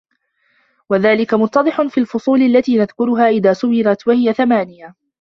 وَذَلِكَ 0.89 1.33
مُتَّضِحٌ 1.33 1.81
فِي 1.81 1.99
الْفُصُولِ 2.01 2.41
الَّتِي 2.41 2.77
نَذْكُرُهَا 2.77 3.27
إذَا 3.29 3.53
سُبِرَتْ 3.53 4.07
وَهِيَ 4.07 4.33
ثَمَانِيَةٌ 4.33 4.95